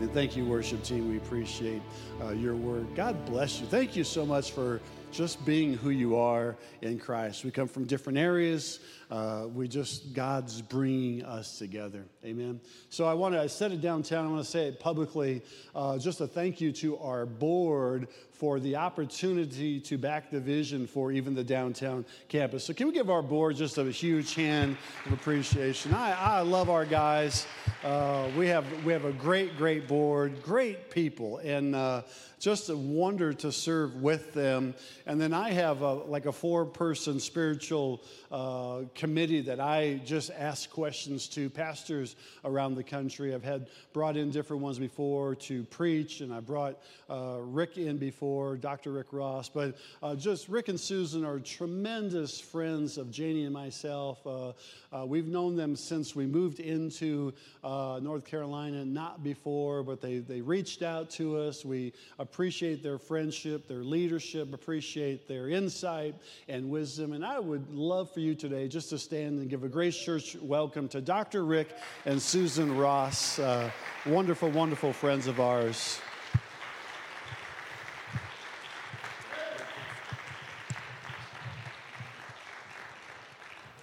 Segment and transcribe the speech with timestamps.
[0.00, 1.08] And thank you, worship team.
[1.08, 1.82] We appreciate
[2.22, 2.86] uh, your word.
[2.94, 3.66] God bless you.
[3.66, 4.80] Thank you so much for
[5.14, 7.44] just being who you are in Christ.
[7.44, 8.80] We come from different areas.
[9.10, 12.04] Uh, we just, God's bringing us together.
[12.24, 12.60] Amen.
[12.90, 15.42] So I want to, I said it downtown, I want to say it publicly.
[15.74, 20.86] Uh, just a thank you to our board for the opportunity to back the vision
[20.86, 22.64] for even the downtown campus.
[22.64, 24.76] So can we give our board just a huge hand
[25.06, 25.94] of appreciation?
[25.94, 27.46] I, I love our guys.
[27.84, 32.02] Uh, we have we have a great, great board, great people, and uh,
[32.44, 34.74] just a wonder to serve with them.
[35.06, 40.30] And then I have a, like a four person spiritual uh, committee that I just
[40.30, 43.34] ask questions to pastors around the country.
[43.34, 47.96] I've had brought in different ones before to preach, and I brought uh, Rick in
[47.96, 48.92] before, Dr.
[48.92, 49.48] Rick Ross.
[49.48, 54.18] But uh, just Rick and Susan are tremendous friends of Janie and myself.
[54.26, 54.52] Uh,
[54.92, 60.18] uh, we've known them since we moved into uh, North Carolina, not before, but they,
[60.18, 61.64] they reached out to us.
[61.64, 61.94] We
[62.34, 66.16] appreciate their friendship, their leadership, appreciate their insight
[66.48, 67.12] and wisdom.
[67.12, 70.36] And I would love for you today just to stand and give a Grace Church
[70.42, 71.44] welcome to Dr.
[71.44, 71.68] Rick
[72.06, 73.70] and Susan Ross, uh,
[74.04, 76.00] wonderful, wonderful friends of ours.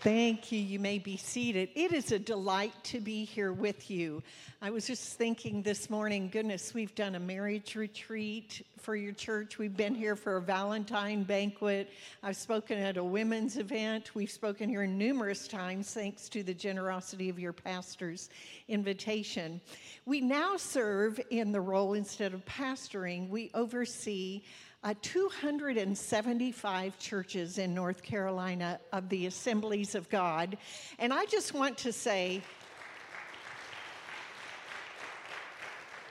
[0.01, 0.57] Thank you.
[0.57, 1.69] You may be seated.
[1.75, 4.23] It is a delight to be here with you.
[4.59, 9.59] I was just thinking this morning, goodness, we've done a marriage retreat for your church.
[9.59, 11.91] We've been here for a Valentine banquet.
[12.23, 14.15] I've spoken at a women's event.
[14.15, 18.31] We've spoken here numerous times thanks to the generosity of your pastor's
[18.69, 19.61] invitation.
[20.07, 24.41] We now serve in the role, instead of pastoring, we oversee
[24.83, 30.57] uh, 275 churches in North Carolina of the Assemblies of God.
[30.97, 32.41] And I just want to say,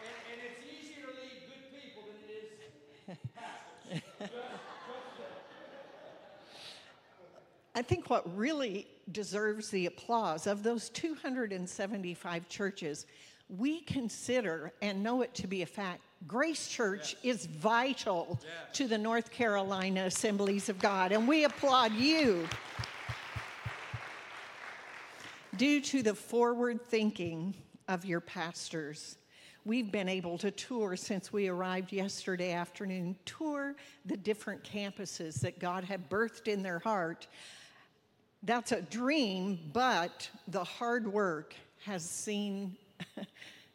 [0.03, 2.43] And, and it's easier to lead good people than it
[3.09, 4.31] is pastors.
[7.75, 13.07] I think what really deserves the applause of those 275 churches,
[13.49, 17.41] we consider and know it to be a fact Grace Church yes.
[17.41, 18.77] is vital yes.
[18.77, 22.47] to the North Carolina Assemblies of God, and we applaud you.
[25.57, 27.55] Due to the forward thinking
[27.89, 29.17] of your pastors,
[29.65, 35.59] we've been able to tour since we arrived yesterday afternoon, tour the different campuses that
[35.59, 37.27] God had birthed in their heart.
[38.43, 41.55] That's a dream, but the hard work
[41.85, 42.77] has seen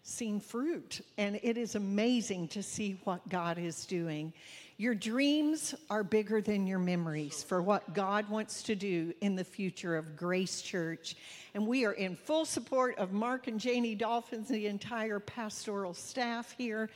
[0.05, 1.01] seen fruit.
[1.17, 4.31] And it is amazing to see what God is doing.
[4.77, 9.43] Your dreams are bigger than your memories for what God wants to do in the
[9.43, 11.15] future of Grace Church.
[11.53, 16.53] And we are in full support of Mark and Janie Dolphins, the entire pastoral staff
[16.57, 16.89] here,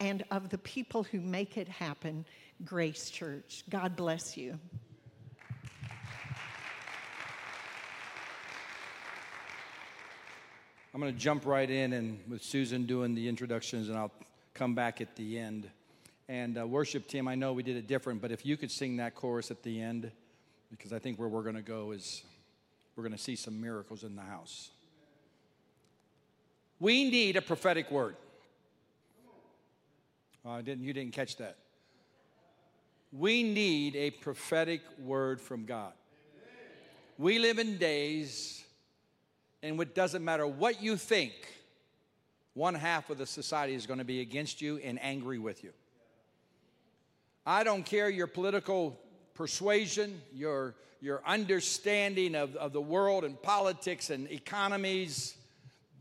[0.00, 2.24] and of the people who make it happen,
[2.64, 3.64] Grace Church.
[3.68, 4.58] God bless you.
[10.94, 14.12] I'm going to jump right in and with Susan doing the introductions, and I'll
[14.54, 15.68] come back at the end.
[16.28, 18.98] And uh, worship team, I know we did it different, but if you could sing
[18.98, 20.12] that chorus at the end,
[20.70, 22.22] because I think where we're going to go is
[22.94, 24.70] we're going to see some miracles in the house.
[26.78, 28.14] We need a prophetic word.
[30.44, 31.56] Oh, didn't, you didn't catch that.
[33.10, 35.92] We need a prophetic word from God.
[37.18, 38.63] We live in days
[39.64, 41.32] and it doesn't matter what you think,
[42.52, 45.72] one half of the society is going to be against you and angry with you.
[47.46, 49.00] I don't care your political
[49.32, 55.34] persuasion, your, your understanding of, of the world and politics and economies.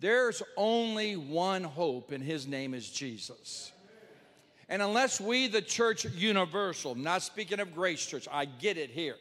[0.02, 3.72] There's only one hope, and his name is Jesus.
[4.68, 9.16] And unless we, the church universal, not speaking of Grace Church, I get it here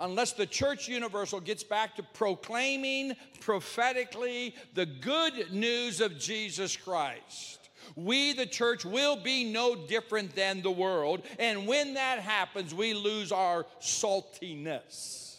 [0.00, 7.68] unless the church universal gets back to proclaiming prophetically the good news of Jesus Christ.
[7.96, 11.22] We, the church, will be no different than the world.
[11.38, 15.36] And when that happens, we lose our saltiness.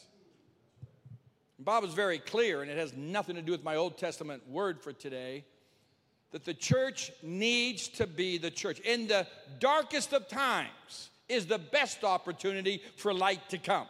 [1.60, 4.82] Bob is very clear, and it has nothing to do with my Old Testament word
[4.82, 5.46] for today,
[6.32, 8.80] that the church needs to be the church.
[8.80, 9.28] In the
[9.60, 13.88] darkest of times is the best opportunity for light to come.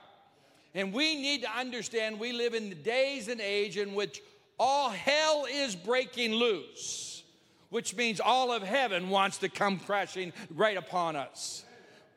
[0.76, 4.22] And we need to understand we live in the days and age in which
[4.60, 7.24] all hell is breaking loose,
[7.70, 11.64] which means all of heaven wants to come crashing right upon us.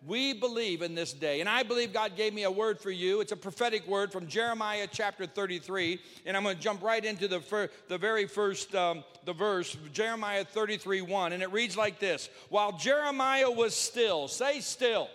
[0.05, 1.41] we believe in this day.
[1.41, 3.21] And I believe God gave me a word for you.
[3.21, 6.01] It's a prophetic word from Jeremiah chapter 33.
[6.27, 9.77] And I'm going to jump right into the, fir- the very first um, the verse,
[9.93, 11.33] Jeremiah 33 1.
[11.33, 15.09] And it reads like this While Jeremiah was still, say still.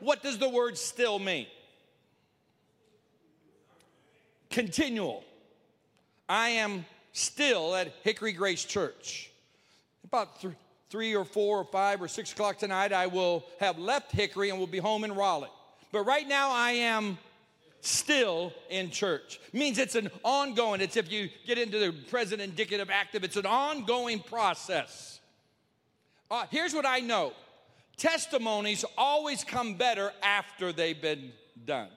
[0.00, 1.46] What does the word still mean?
[4.50, 5.24] Continual.
[6.28, 9.30] I am still at Hickory Grace Church.
[10.04, 10.54] About th-
[10.90, 14.58] three or four or five or six o'clock tonight, I will have left Hickory and
[14.58, 15.50] will be home in Raleigh.
[15.92, 17.18] But right now, I am
[17.80, 19.40] still in church.
[19.52, 23.46] Means it's an ongoing, it's if you get into the present indicative active, it's an
[23.46, 25.20] ongoing process.
[26.30, 27.32] Uh, here's what I know
[27.96, 31.32] testimonies always come better after they've been
[31.64, 31.88] done.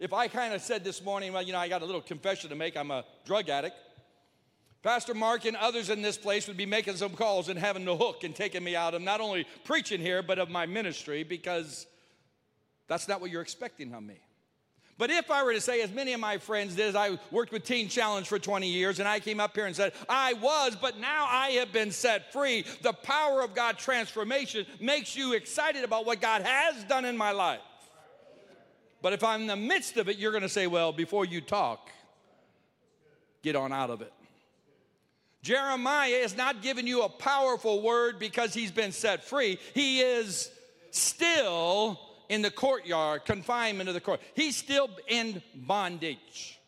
[0.00, 2.50] If I kind of said this morning, well, you know, I got a little confession
[2.50, 3.76] to make, I'm a drug addict.
[4.82, 7.96] Pastor Mark and others in this place would be making some calls and having the
[7.96, 11.86] hook and taking me out of not only preaching here, but of my ministry because
[12.88, 14.20] that's not what you're expecting of me.
[14.98, 17.64] But if I were to say, as many of my friends did, I worked with
[17.64, 20.98] Teen Challenge for 20 years, and I came up here and said, I was, but
[20.98, 22.64] now I have been set free.
[22.82, 27.30] The power of God transformation makes you excited about what God has done in my
[27.30, 27.60] life.
[29.02, 31.40] But if I'm in the midst of it, you're going to say, well, before you
[31.40, 31.90] talk,
[33.42, 34.12] get on out of it.
[35.42, 39.58] Jeremiah is not giving you a powerful word because he's been set free.
[39.74, 40.52] He is
[40.92, 44.20] still in the courtyard, confinement of the court.
[44.34, 46.60] He's still in bondage.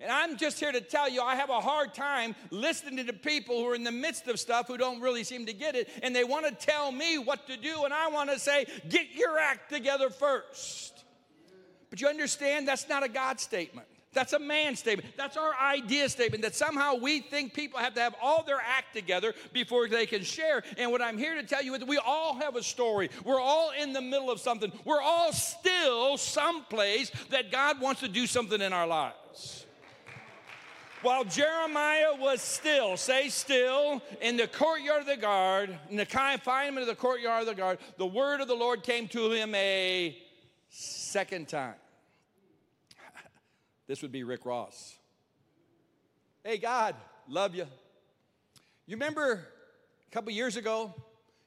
[0.00, 3.58] And I'm just here to tell you, I have a hard time listening to people
[3.58, 6.16] who are in the midst of stuff who don't really seem to get it, and
[6.16, 9.38] they want to tell me what to do, and I want to say, get your
[9.38, 10.91] act together first.
[11.92, 13.86] But you understand, that's not a God statement.
[14.14, 15.14] That's a man statement.
[15.14, 18.94] That's our idea statement that somehow we think people have to have all their act
[18.94, 20.62] together before they can share.
[20.78, 23.10] And what I'm here to tell you is we all have a story.
[23.26, 24.72] We're all in the middle of something.
[24.86, 29.66] We're all still someplace that God wants to do something in our lives.
[31.02, 36.80] While Jeremiah was still, say still, in the courtyard of the guard, in the confinement
[36.80, 40.16] of the courtyard of the guard, the word of the Lord came to him a
[40.70, 41.74] second time.
[43.86, 44.96] This would be Rick Ross.
[46.44, 46.94] Hey, God,
[47.28, 47.66] love you.
[48.86, 49.46] You remember
[50.08, 50.94] a couple years ago,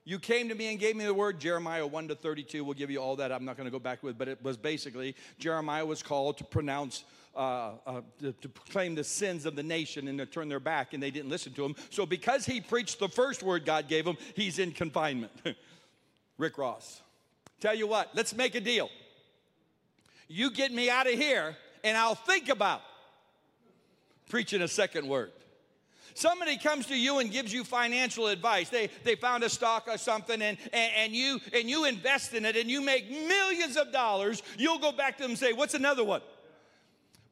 [0.07, 2.63] you came to me and gave me the word Jeremiah 1 to 32.
[2.63, 3.31] We'll give you all that.
[3.31, 6.43] I'm not going to go back with, but it was basically Jeremiah was called to
[6.43, 7.03] pronounce,
[7.35, 10.93] uh, uh, to, to, proclaim the sins of the nation and to turn their back,
[10.93, 11.75] and they didn't listen to him.
[11.89, 15.31] So because he preached the first word God gave him, he's in confinement.
[16.38, 17.01] Rick Ross.
[17.59, 18.89] Tell you what, let's make a deal.
[20.27, 21.55] You get me out of here,
[21.85, 22.81] and I'll think about
[24.27, 25.31] preaching a second word.
[26.15, 28.69] Somebody comes to you and gives you financial advice.
[28.69, 32.45] They, they found a stock or something and, and, and, you, and you invest in
[32.45, 34.41] it and you make millions of dollars.
[34.57, 36.21] You'll go back to them and say, What's another one?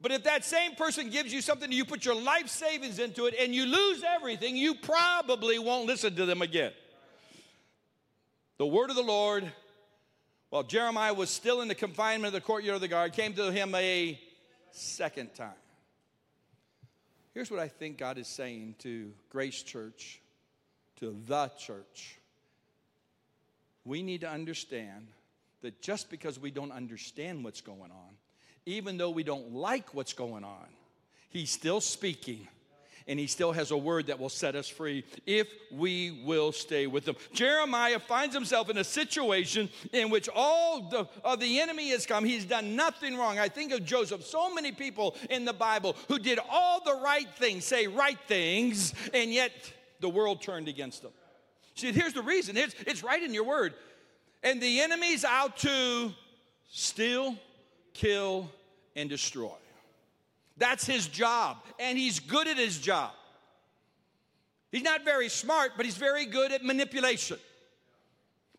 [0.01, 3.35] But if that same person gives you something, you put your life savings into it
[3.39, 6.73] and you lose everything, you probably won't listen to them again.
[8.57, 9.49] The word of the Lord,
[10.49, 13.49] while Jeremiah was still in the confinement of the courtyard of the guard, came to
[13.49, 14.19] him a
[14.73, 15.51] second time.
[17.33, 20.19] Here's what I think God is saying to Grace Church,
[20.97, 22.19] to the church.
[23.85, 25.07] We need to understand
[25.61, 28.17] that just because we don't understand what's going on,
[28.65, 30.67] even though we don't like what's going on,
[31.33, 32.47] He's still speaking
[33.07, 36.87] and he still has a word that will set us free if we will stay
[36.87, 37.16] with him.
[37.33, 42.23] Jeremiah finds himself in a situation in which all the, of the enemy has come.
[42.25, 43.39] He's done nothing wrong.
[43.39, 47.28] I think of Joseph, so many people in the Bible who did all the right
[47.37, 49.51] things, say right things, and yet
[49.99, 51.11] the world turned against them.
[51.75, 53.73] See, here's the reason it's, it's right in your word.
[54.44, 56.13] And the enemy's out to
[56.69, 57.35] steal,
[57.94, 58.49] kill,
[58.95, 59.56] and destroy.
[60.57, 63.12] That's his job, and he's good at his job.
[64.72, 67.38] He's not very smart, but he's very good at manipulation.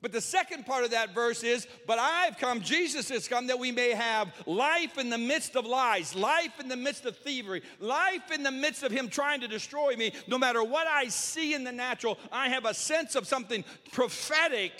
[0.04, 3.58] But the second part of that verse is, But I've come, Jesus has come, that
[3.58, 7.62] we may have life in the midst of lies, life in the midst of thievery,
[7.80, 10.12] life in the midst of Him trying to destroy me.
[10.28, 14.72] No matter what I see in the natural, I have a sense of something prophetic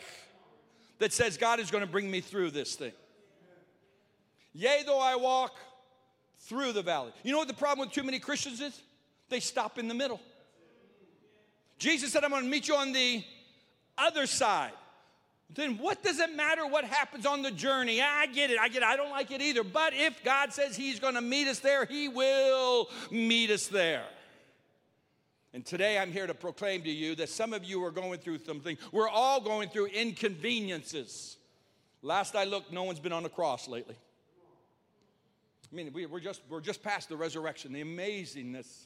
[0.99, 2.93] that says God is going to bring me through this thing.
[4.53, 5.57] Yea, though I walk
[6.47, 7.13] through the valley.
[7.23, 8.81] You know what the problem with too many Christians is?
[9.29, 10.21] They stop in the middle.
[11.79, 13.25] Jesus said, I'm going to meet you on the
[13.99, 14.73] other side.
[15.55, 18.01] Then what does it matter what happens on the journey?
[18.01, 18.59] I get it.
[18.59, 18.89] I get it.
[18.89, 19.63] I don't like it either.
[19.63, 24.05] But if God says He's going to meet us there, He will meet us there.
[25.53, 28.39] And today I'm here to proclaim to you that some of you are going through
[28.39, 28.77] something.
[28.91, 31.37] We're all going through inconveniences.
[32.03, 33.95] Last I looked, no one's been on the cross lately.
[35.75, 38.85] I mean, we, are just, we're just past the resurrection, the amazingness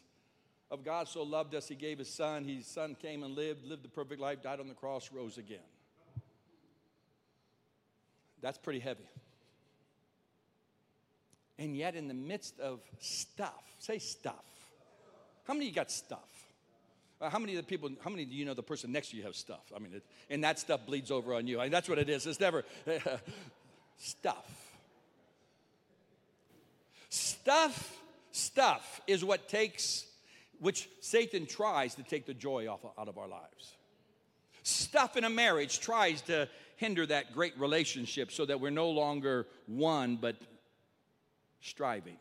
[0.70, 2.44] of God so loved us, He gave His Son.
[2.44, 5.58] His Son came and lived, lived the perfect life, died on the cross, rose again.
[8.40, 9.04] That's pretty heavy.
[11.58, 14.46] And yet, in the midst of stuff, say stuff.
[15.44, 16.30] How many you got stuff?
[17.20, 19.16] Uh, how many of the people, how many do you know the person next to
[19.18, 19.72] you have stuff?
[19.76, 21.60] I mean, it, and that stuff bleeds over on you.
[21.60, 22.26] I mean, that's what it is.
[22.26, 22.64] It's never
[23.98, 24.67] stuff.
[27.08, 27.98] Stuff,
[28.32, 30.06] stuff is what takes,
[30.60, 33.74] which Satan tries to take the joy off, out of our lives.
[34.62, 39.46] Stuff in a marriage tries to hinder that great relationship so that we're no longer
[39.66, 40.36] one but
[41.60, 42.16] striving.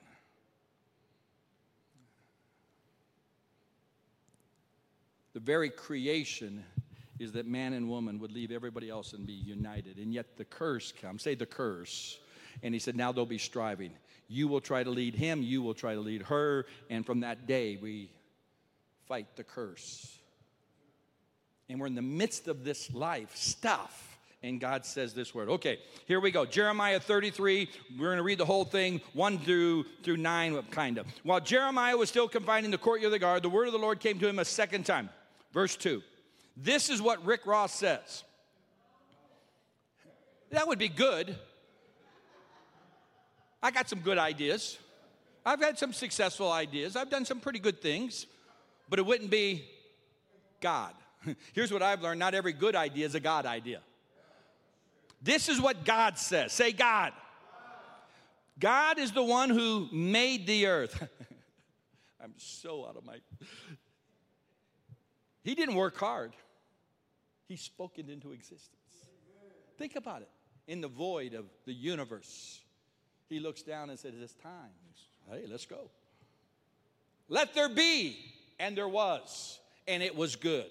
[5.33, 6.63] The very creation
[7.19, 9.97] is that man and woman would leave everybody else and be united.
[9.97, 11.21] And yet the curse comes.
[11.21, 12.17] Say the curse.
[12.63, 13.91] And he said, Now they'll be striving.
[14.27, 16.65] You will try to lead him, you will try to lead her.
[16.89, 18.11] And from that day, we
[19.07, 20.17] fight the curse.
[21.69, 24.03] And we're in the midst of this life stuff.
[24.43, 25.49] And God says this word.
[25.49, 26.45] Okay, here we go.
[26.45, 27.69] Jeremiah 33.
[27.97, 31.07] We're going to read the whole thing, 1 through, through 9, kind of.
[31.23, 33.79] While Jeremiah was still confined in the courtyard of the guard, the word of the
[33.79, 35.09] Lord came to him a second time.
[35.53, 36.03] Verse 2.
[36.55, 38.23] This is what Rick Ross says.
[40.51, 41.35] That would be good.
[43.61, 44.77] I got some good ideas.
[45.45, 46.95] I've had some successful ideas.
[46.95, 48.25] I've done some pretty good things,
[48.89, 49.65] but it wouldn't be
[50.59, 50.93] God.
[51.53, 53.81] Here's what I've learned not every good idea is a God idea.
[55.21, 56.53] This is what God says.
[56.53, 57.13] Say, God.
[58.59, 61.07] God is the one who made the earth.
[62.23, 63.17] I'm so out of my
[65.47, 66.33] he didn't work hard,
[67.47, 68.75] He spoke it into existence.
[69.77, 70.29] Think about it.
[70.67, 72.59] In the void of the universe,
[73.29, 74.71] He looks down and says, It's time.
[75.29, 75.89] Hey, let's go.
[77.29, 78.17] Let there be.
[78.59, 79.59] And there was.
[79.87, 80.69] And it was good.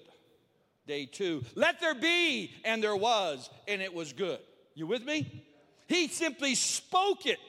[0.87, 1.43] Day two.
[1.55, 2.51] Let there be.
[2.65, 3.49] And there was.
[3.67, 4.39] And it was good.
[4.73, 5.43] You with me?
[5.87, 7.39] He simply spoke it.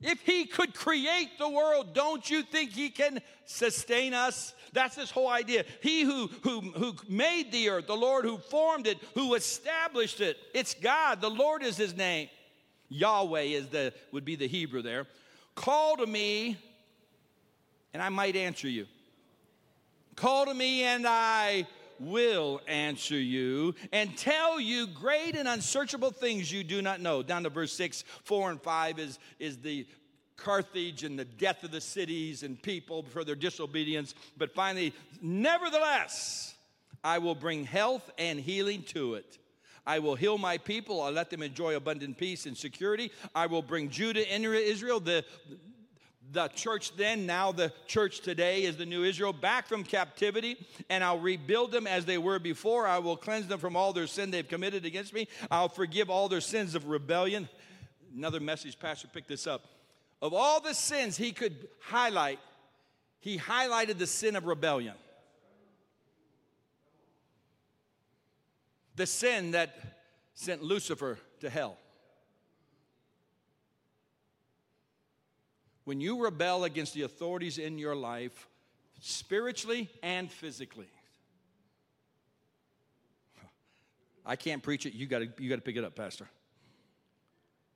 [0.00, 4.54] If he could create the world, don't you think he can sustain us?
[4.72, 5.64] That's this whole idea.
[5.82, 10.38] He who, who, who made the earth, the Lord who formed it, who established it.
[10.54, 11.20] It's God.
[11.20, 12.28] The Lord is his name.
[12.90, 15.06] Yahweh is the, would be the Hebrew there.
[15.54, 16.58] Call to me,
[17.94, 18.86] and I might answer you.
[20.16, 21.66] Call to me, and I
[21.98, 27.22] will answer you and tell you great and unsearchable things you do not know.
[27.22, 29.86] Down to verse 6, 4 and 5 is, is the
[30.36, 34.14] Carthage and the death of the cities and people for their disobedience.
[34.38, 36.54] But finally, nevertheless,
[37.04, 39.38] I will bring health and healing to it.
[39.90, 41.02] I will heal my people.
[41.02, 43.10] I'll let them enjoy abundant peace and security.
[43.34, 45.24] I will bring Judah into Israel, the,
[46.30, 51.02] the church then, now the church today is the new Israel, back from captivity, and
[51.02, 52.86] I'll rebuild them as they were before.
[52.86, 55.26] I will cleanse them from all their sin they've committed against me.
[55.50, 57.48] I'll forgive all their sins of rebellion.
[58.16, 59.64] Another message, Pastor picked this up.
[60.22, 62.38] Of all the sins he could highlight,
[63.18, 64.94] he highlighted the sin of rebellion.
[69.00, 69.74] The sin that
[70.34, 71.78] sent Lucifer to hell.
[75.84, 78.46] When you rebel against the authorities in your life,
[79.00, 80.90] spiritually and physically,
[84.26, 84.92] I can't preach it.
[84.92, 86.28] You got you to pick it up, Pastor.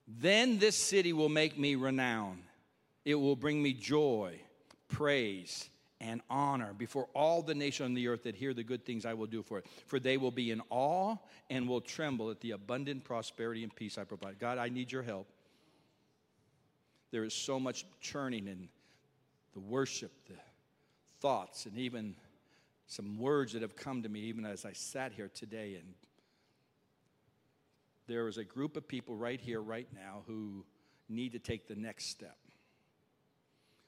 [0.07, 2.43] Then this city will make me renowned.
[3.07, 4.39] It will bring me joy,
[4.89, 5.71] praise,
[6.05, 9.15] and honor before all the nations on the earth that hear the good things I
[9.15, 9.67] will do for it.
[9.87, 11.17] For they will be in awe
[11.49, 14.39] and will tremble at the abundant prosperity and peace I provide.
[14.39, 15.27] God, I need your help.
[17.11, 18.69] There is so much churning in
[19.55, 20.35] the worship, the
[21.21, 22.17] thoughts, and even
[22.87, 25.95] some words that have come to me even as I sat here today and
[28.07, 30.67] there is a group of people right here, right now, who
[31.09, 32.37] need to take the next step.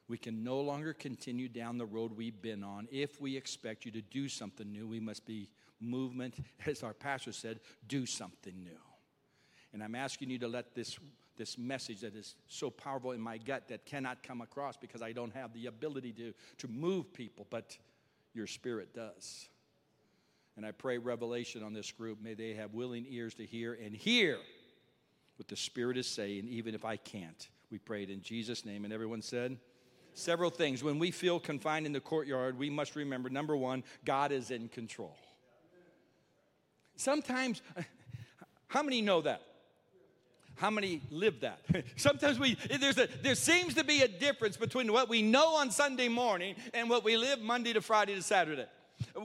[0.08, 2.86] We can no longer continue down the road we've been on.
[2.92, 5.48] If we expect you to do something new, we must be
[5.80, 6.36] movement,
[6.66, 8.78] as our pastor said, do something new.
[9.72, 10.98] And I'm asking you to let this,
[11.36, 15.12] this message that is so powerful in my gut that cannot come across because I
[15.12, 17.76] don't have the ability to, to move people, but
[18.32, 19.48] your spirit does.
[20.56, 22.22] And I pray revelation on this group.
[22.22, 24.38] May they have willing ears to hear and hear
[25.36, 27.48] what the Spirit is saying, even if I can't.
[27.70, 28.84] We prayed in Jesus' name.
[28.84, 29.58] And everyone said,
[30.16, 30.82] Several things.
[30.82, 34.68] When we feel confined in the courtyard, we must remember number one, God is in
[34.68, 35.14] control.
[36.96, 37.60] Sometimes,
[38.68, 39.42] how many know that?
[40.54, 41.60] How many live that?
[41.96, 45.70] Sometimes we there's a there seems to be a difference between what we know on
[45.70, 48.64] Sunday morning and what we live Monday to Friday to Saturday.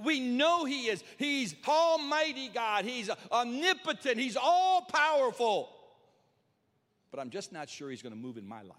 [0.04, 1.06] We know He is.
[1.18, 2.84] He's Almighty God.
[2.84, 4.18] He's omnipotent.
[4.18, 5.70] He's all powerful.
[7.12, 8.76] But I'm just not sure He's going to move in my life.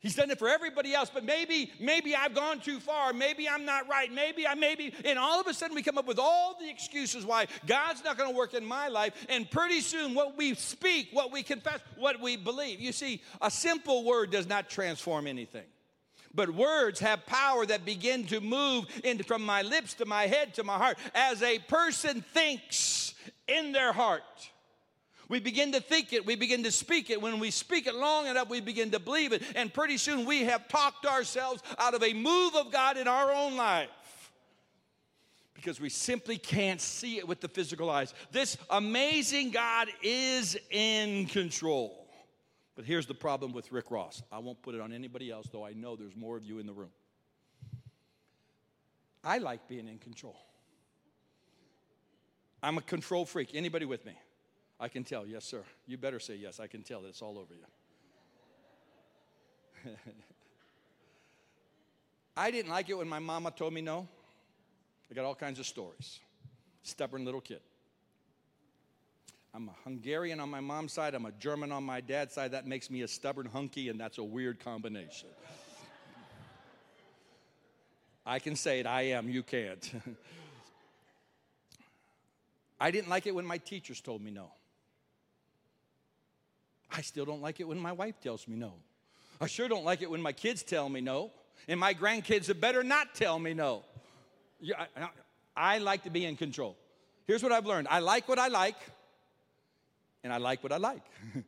[0.00, 3.12] He's done it for everybody else, but maybe, maybe I've gone too far.
[3.12, 4.10] Maybe I'm not right.
[4.10, 7.26] Maybe I maybe, and all of a sudden we come up with all the excuses
[7.26, 9.12] why God's not going to work in my life.
[9.28, 12.80] And pretty soon, what we speak, what we confess, what we believe.
[12.80, 15.66] You see, a simple word does not transform anything.
[16.34, 18.86] But words have power that begin to move
[19.26, 20.96] from my lips to my head to my heart.
[21.14, 23.14] As a person thinks
[23.48, 24.22] in their heart,
[25.30, 27.22] we begin to think it, we begin to speak it.
[27.22, 29.42] When we speak it long enough, we begin to believe it.
[29.54, 33.32] And pretty soon we have talked ourselves out of a move of God in our
[33.32, 33.88] own life
[35.54, 38.12] because we simply can't see it with the physical eyes.
[38.32, 42.08] This amazing God is in control.
[42.74, 44.24] But here's the problem with Rick Ross.
[44.32, 46.66] I won't put it on anybody else, though I know there's more of you in
[46.66, 46.90] the room.
[49.22, 50.40] I like being in control.
[52.64, 53.50] I'm a control freak.
[53.54, 54.14] Anybody with me?
[54.80, 55.62] I can tell, yes, sir.
[55.86, 56.58] You better say yes.
[56.58, 57.54] I can tell that it's all over
[59.84, 59.92] you.
[62.36, 64.08] I didn't like it when my mama told me no.
[65.10, 66.20] I got all kinds of stories.
[66.82, 67.60] Stubborn little kid.
[69.52, 72.52] I'm a Hungarian on my mom's side, I'm a German on my dad's side.
[72.52, 75.28] That makes me a stubborn hunky, and that's a weird combination.
[78.24, 79.92] I can say it, I am, you can't.
[82.80, 84.52] I didn't like it when my teachers told me no.
[86.92, 88.72] I still don't like it when my wife tells me no.
[89.40, 91.30] I sure don't like it when my kids tell me no.
[91.68, 93.84] And my grandkids had better not tell me no.
[94.96, 95.08] I,
[95.56, 96.76] I like to be in control.
[97.26, 98.76] Here's what I've learned I like what I like,
[100.24, 101.02] and I like what I like.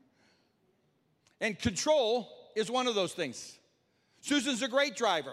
[1.40, 3.58] and control is one of those things.
[4.20, 5.32] Susan's a great driver.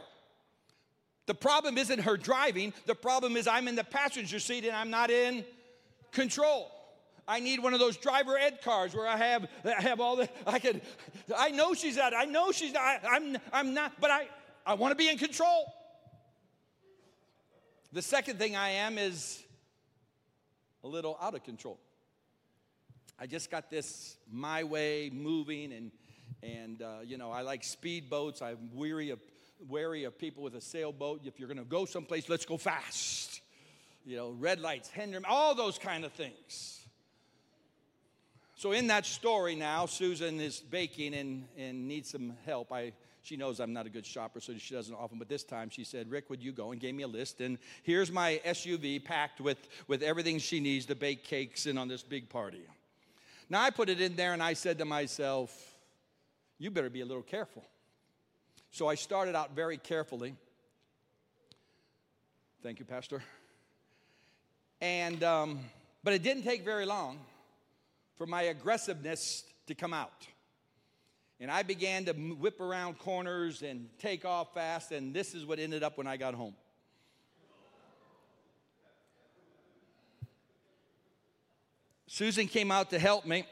[1.27, 4.89] The problem isn't her driving, the problem is I'm in the passenger seat and I'm
[4.89, 5.45] not in
[6.11, 6.71] control.
[7.29, 10.27] I need one of those driver ed cars where I have I have all the
[10.47, 10.81] I can
[11.37, 14.27] I know she's at I know she's not, I, I'm I'm not but I
[14.65, 15.71] I want to be in control.
[17.93, 19.43] The second thing I am is
[20.83, 21.79] a little out of control.
[23.19, 25.91] I just got this my way moving and
[26.41, 28.41] and uh, you know I like speedboats.
[28.41, 29.19] I'm weary of
[29.67, 31.21] wary of people with a sailboat.
[31.25, 33.41] If you're going to go someplace, let's go fast.
[34.03, 36.78] You know, red lights, hinder, all those kind of things.
[38.59, 42.73] So in that story now, Susan is baking and, and needs some help.
[42.73, 42.91] I,
[43.21, 45.17] she knows I'm not a good shopper, so she doesn't often.
[45.17, 46.73] But this time she said, Rick, would you go?
[46.73, 47.39] And gave me a list.
[47.39, 51.87] And here's my SUV packed with, with everything she needs to bake cakes in on
[51.87, 52.59] this big party.
[53.49, 55.57] Now I put it in there and I said to myself,
[56.57, 57.63] you better be a little careful.
[58.71, 60.35] So I started out very carefully.
[62.61, 63.23] Thank you, Pastor.
[64.81, 65.61] And, um,
[66.03, 67.19] but it didn't take very long
[68.19, 70.27] for my aggressiveness to come out.
[71.39, 75.57] And I began to whip around corners and take off fast, and this is what
[75.57, 76.53] ended up when I got home.
[82.07, 83.45] Susan came out to help me.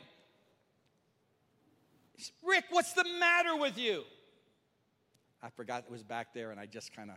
[2.43, 4.03] Rick, what's the matter with you?
[5.41, 7.15] I forgot it was back there, and I just kind of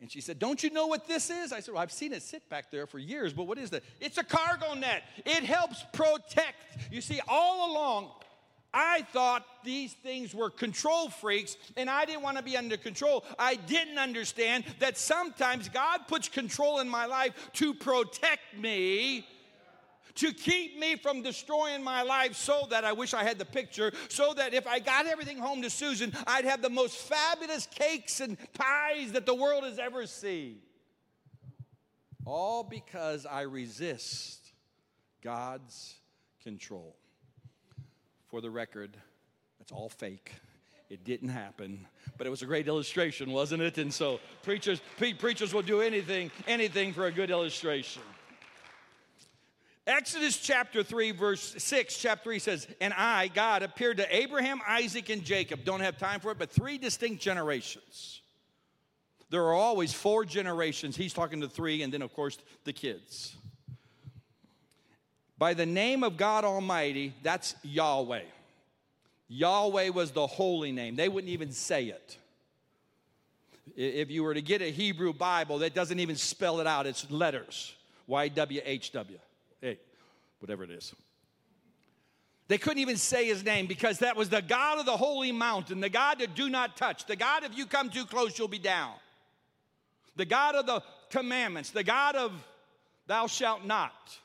[0.00, 1.52] and she said, Don't you know what this is?
[1.52, 3.82] I said, Well, I've seen it sit back there for years, but what is that?
[4.00, 5.02] It's a cargo net.
[5.24, 6.56] It helps protect.
[6.90, 8.10] You see, all along,
[8.72, 13.24] I thought these things were control freaks and I didn't want to be under control.
[13.38, 19.26] I didn't understand that sometimes God puts control in my life to protect me
[20.18, 23.92] to keep me from destroying my life so that I wish I had the picture,
[24.08, 28.20] so that if I got everything home to Susan, I'd have the most fabulous cakes
[28.20, 30.58] and pies that the world has ever seen.
[32.24, 34.52] All because I resist
[35.22, 35.94] God's
[36.42, 36.96] control.
[38.26, 38.96] For the record,
[39.58, 40.32] that's all fake.
[40.90, 43.78] It didn't happen, but it was a great illustration, wasn't it?
[43.78, 44.80] And so preachers,
[45.18, 48.02] preachers will do anything, anything for a good illustration.
[49.88, 55.08] Exodus chapter 3, verse 6, chapter 3 says, And I, God, appeared to Abraham, Isaac,
[55.08, 55.64] and Jacob.
[55.64, 58.20] Don't have time for it, but three distinct generations.
[59.30, 60.94] There are always four generations.
[60.94, 63.34] He's talking to three, and then, of course, the kids.
[65.38, 68.24] By the name of God Almighty, that's Yahweh.
[69.28, 70.96] Yahweh was the holy name.
[70.96, 72.18] They wouldn't even say it.
[73.74, 77.10] If you were to get a Hebrew Bible, that doesn't even spell it out, it's
[77.10, 77.74] letters
[78.08, 79.18] YWHW,
[79.60, 79.78] hey,
[80.40, 80.94] whatever it is.
[82.48, 85.80] They couldn't even say his name because that was the God of the holy mountain,
[85.80, 88.58] the God that do not touch, the God if you come too close, you'll be
[88.58, 88.94] down,
[90.16, 92.32] the God of the commandments, the God of
[93.06, 94.18] thou shalt not.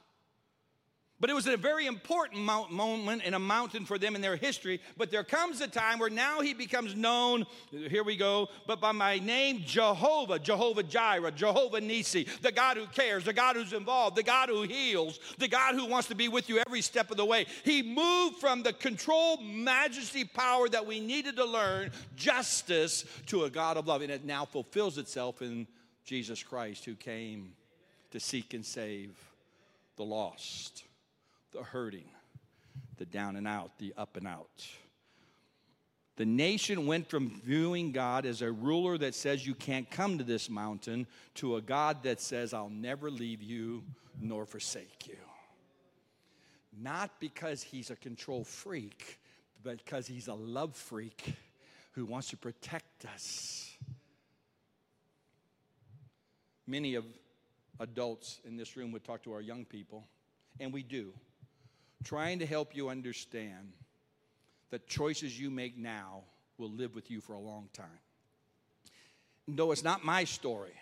[1.23, 4.81] But it was a very important moment in a mountain for them in their history.
[4.97, 8.91] But there comes a time where now he becomes known, here we go, but by
[8.91, 14.17] my name, Jehovah, Jehovah Jireh, Jehovah Nissi, the God who cares, the God who's involved,
[14.17, 17.15] the God who heals, the God who wants to be with you every step of
[17.15, 17.45] the way.
[17.63, 23.49] He moved from the control, majesty, power that we needed to learn, justice, to a
[23.49, 24.01] God of love.
[24.01, 25.67] And it now fulfills itself in
[26.03, 27.53] Jesus Christ, who came
[28.11, 29.15] to seek and save
[29.95, 30.83] the lost
[31.53, 32.09] the hurting,
[32.97, 34.67] the down and out, the up and out.
[36.15, 40.23] The nation went from viewing God as a ruler that says you can't come to
[40.23, 43.83] this mountain to a God that says, I'll never leave you
[44.19, 45.17] nor forsake you.
[46.79, 49.19] Not because he's a control freak,
[49.63, 51.35] but because he's a love freak
[51.93, 53.71] who wants to protect us.
[56.67, 57.05] Many of
[57.79, 60.05] adults in this room would talk to our young people,
[60.59, 61.11] and we do
[62.03, 63.73] trying to help you understand
[64.69, 66.21] that choices you make now
[66.57, 67.85] will live with you for a long time.
[69.47, 70.73] Though it's not my story,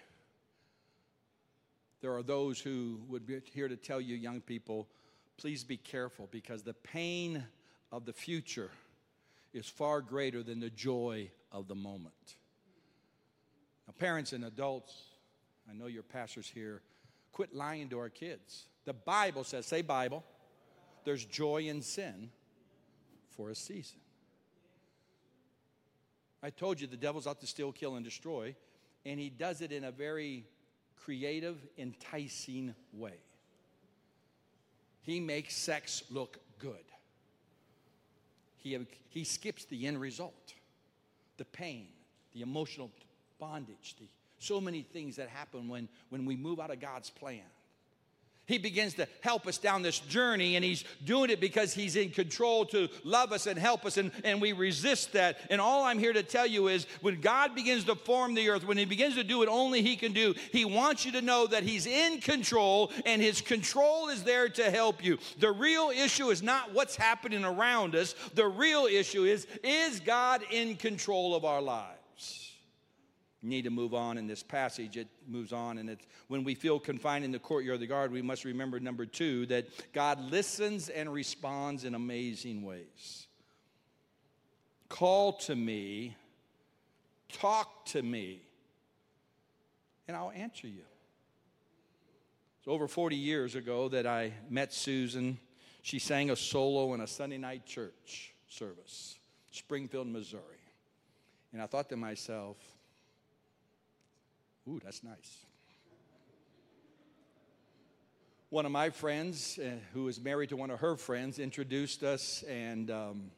[2.01, 4.87] there are those who would be here to tell you, young people,
[5.37, 7.43] please be careful because the pain
[7.91, 8.69] of the future
[9.53, 12.35] is far greater than the joy of the moment.
[13.87, 14.93] Now, parents and adults,
[15.69, 16.81] I know your pastors here,
[17.31, 18.65] quit lying to our kids.
[18.85, 20.23] The Bible says, say Bible,
[21.03, 22.29] there's joy in sin
[23.29, 23.99] for a season.
[26.43, 28.55] I told you the devil's out to steal, kill, and destroy,
[29.05, 30.45] and he does it in a very
[31.03, 33.17] creative, enticing way.
[35.03, 36.75] He makes sex look good.
[38.57, 38.77] He,
[39.09, 40.53] he skips the end result
[41.37, 41.87] the pain,
[42.35, 42.91] the emotional
[43.39, 44.05] bondage, the,
[44.37, 47.41] so many things that happen when, when we move out of God's plan.
[48.51, 52.09] He begins to help us down this journey, and He's doing it because He's in
[52.09, 55.37] control to love us and help us, and, and we resist that.
[55.49, 58.65] And all I'm here to tell you is when God begins to form the earth,
[58.65, 61.47] when He begins to do what only He can do, He wants you to know
[61.47, 65.17] that He's in control, and His control is there to help you.
[65.39, 70.43] The real issue is not what's happening around us, the real issue is is God
[70.51, 72.50] in control of our lives?
[73.41, 74.97] Need to move on in this passage.
[74.97, 78.11] It moves on, and it's when we feel confined in the courtyard of the guard,
[78.11, 83.27] we must remember number two that God listens and responds in amazing ways.
[84.89, 86.15] Call to me,
[87.29, 88.41] talk to me,
[90.07, 90.83] and I'll answer you.
[92.59, 95.39] It's over 40 years ago that I met Susan.
[95.81, 99.17] She sang a solo in a Sunday night church service,
[99.49, 100.43] Springfield, Missouri.
[101.53, 102.57] And I thought to myself,
[104.69, 105.45] Ooh, that's nice.
[108.49, 112.43] One of my friends, uh, who is married to one of her friends, introduced us,
[112.43, 113.31] and um,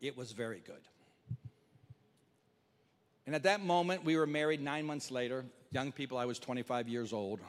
[0.00, 0.80] it was very good.
[3.26, 5.44] And at that moment, we were married nine months later.
[5.70, 7.40] Young people, I was 25 years old.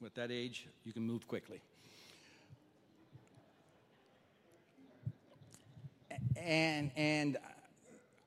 [0.00, 1.60] With that age, you can move quickly.
[6.36, 7.36] And, and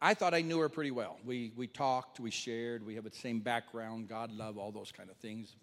[0.01, 1.17] I thought I knew her pretty well.
[1.25, 5.09] We, we talked, we shared, we have the same background, God, love, all those kind
[5.09, 5.55] of things,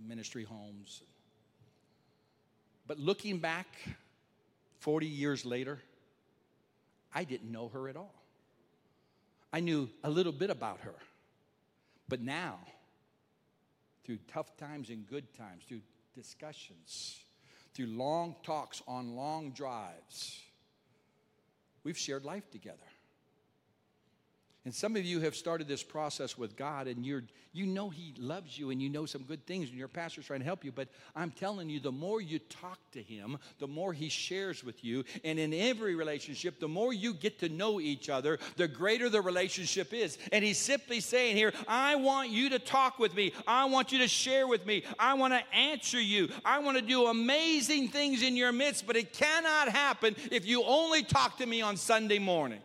[0.00, 1.02] ministry homes.
[2.86, 3.66] But looking back
[4.80, 5.80] 40 years later,
[7.14, 8.14] I didn't know her at all.
[9.52, 10.94] I knew a little bit about her.
[12.08, 12.58] But now,
[14.04, 15.82] through tough times and good times, through
[16.14, 17.18] discussions,
[17.74, 20.40] through long talks on long drives,
[21.84, 22.78] we've shared life together.
[24.64, 28.14] And some of you have started this process with God and you're you know he
[28.16, 30.72] loves you and you know some good things and your pastor's trying to help you,
[30.72, 34.82] but I'm telling you the more you talk to him, the more he shares with
[34.84, 39.10] you, and in every relationship, the more you get to know each other, the greater
[39.10, 40.16] the relationship is.
[40.30, 43.32] And he's simply saying here, I want you to talk with me.
[43.46, 44.84] I want you to share with me.
[44.98, 46.30] I want to answer you.
[46.44, 50.62] I want to do amazing things in your midst, but it cannot happen if you
[50.64, 52.60] only talk to me on Sunday morning.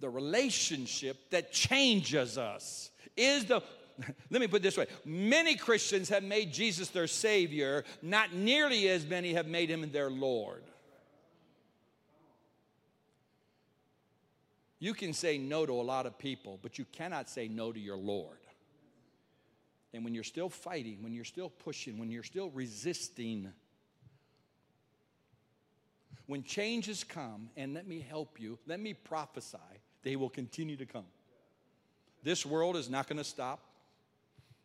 [0.00, 3.62] The relationship that changes us is the
[4.30, 9.06] let me put this way many Christians have made Jesus their Savior, not nearly as
[9.06, 10.64] many have made him their Lord.
[14.78, 17.78] You can say no to a lot of people, but you cannot say no to
[17.78, 18.38] your Lord.
[19.92, 23.52] And when you're still fighting, when you're still pushing, when you're still resisting,
[26.26, 29.58] when changes come, and let me help you, let me prophesy,
[30.02, 31.04] they will continue to come.
[32.22, 33.60] This world is not going to stop.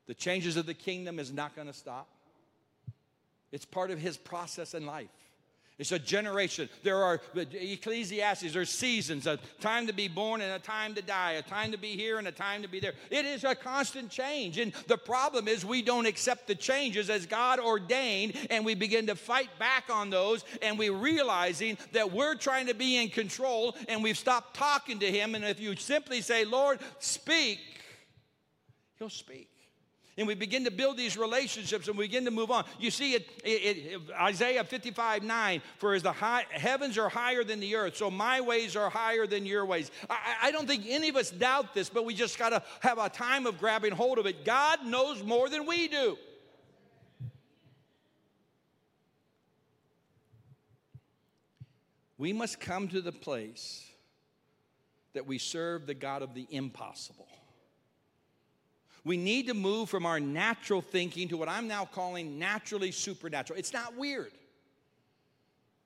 [0.08, 2.08] The changes of the kingdom is not going to stop.
[3.52, 5.10] It's part of his process in life.
[5.78, 6.70] It's a generation.
[6.84, 11.34] There are Ecclesiastes, there's seasons, a time to be born and a time to die,
[11.34, 12.94] a time to be here and a time to be there.
[13.10, 14.58] It is a constant change.
[14.58, 19.08] And the problem is we don't accept the changes as God ordained, and we begin
[19.08, 23.76] to fight back on those, and we're realizing that we're trying to be in control,
[23.90, 25.36] and we've stopped talking to Him.
[25.36, 27.60] And if you simply say, Lord, speak,
[28.98, 29.50] He'll speak
[30.18, 32.64] and we begin to build these relationships and we begin to move on.
[32.80, 37.44] You see it, it, it Isaiah 55 9, for as the high, heavens are higher
[37.44, 39.92] than the earth, so my ways are higher than your ways.
[40.10, 42.98] I, I don't think any of us doubt this, but we just got to have
[42.98, 44.46] a time of grabbing hold of it.
[44.46, 46.18] God knows more than we do.
[52.18, 53.86] We must come to the place
[55.14, 57.28] that we serve the God of the impossible.
[59.06, 63.58] We need to move from our natural thinking to what I'm now calling naturally supernatural.
[63.58, 64.32] It's not weird,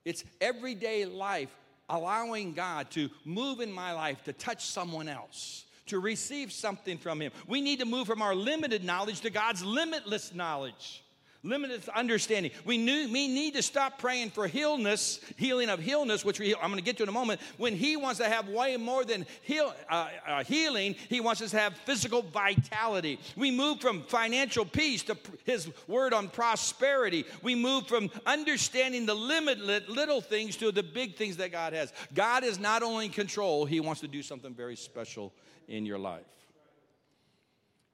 [0.04, 1.54] it's everyday life
[1.88, 5.64] allowing God to move in my life to touch someone else.
[5.86, 7.32] To receive something from Him.
[7.48, 11.02] We need to move from our limited knowledge to God's limitless knowledge
[11.42, 12.52] limited understanding.
[12.64, 16.70] We, knew, we need to stop praying for healness, healing of healness, which we, I'm
[16.70, 17.40] going to get to in a moment.
[17.56, 21.50] When He wants to have way more than heal, uh, uh, healing, He wants us
[21.52, 23.18] to have physical vitality.
[23.36, 27.24] We move from financial peace to His word on prosperity.
[27.42, 31.92] We move from understanding the limited little things to the big things that God has.
[32.14, 35.32] God is not only in control, He wants to do something very special
[35.68, 36.24] in your life.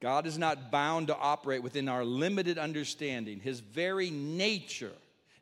[0.00, 3.40] God is not bound to operate within our limited understanding.
[3.40, 4.92] His very nature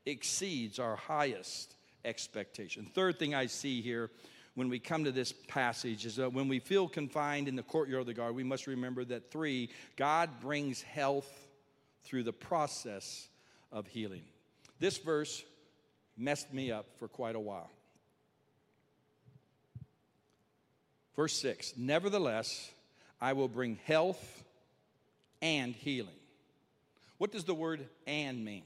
[0.06, 2.86] exceeds our highest expectation.
[2.94, 4.10] Third thing I see here
[4.54, 8.02] when we come to this passage is that when we feel confined in the courtyard
[8.02, 11.28] of the guard, we must remember that three, God brings health
[12.04, 13.28] through the process
[13.72, 14.22] of healing.
[14.78, 15.42] This verse
[16.16, 17.70] messed me up for quite a while.
[21.16, 22.70] Verse 6 Nevertheless,
[23.24, 24.44] I will bring health
[25.40, 26.20] and healing.
[27.16, 28.64] What does the word and mean?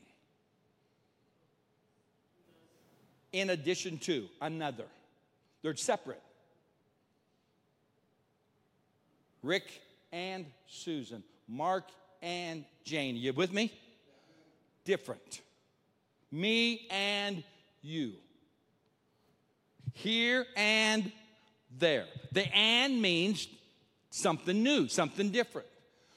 [3.32, 4.86] In addition to, another.
[5.62, 6.20] They're separate.
[9.44, 11.84] Rick and Susan, Mark
[12.20, 13.14] and Jane.
[13.14, 13.72] You with me?
[14.84, 15.40] Different.
[16.32, 17.44] Me and
[17.80, 18.14] you.
[19.92, 21.12] Here and
[21.78, 22.06] there.
[22.32, 23.46] The and means
[24.10, 25.68] something new, something different.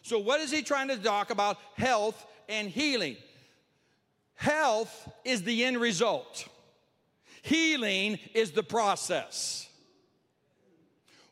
[0.01, 1.57] So, what is he trying to talk about?
[1.75, 3.17] Health and healing.
[4.35, 6.47] Health is the end result,
[7.43, 9.67] healing is the process.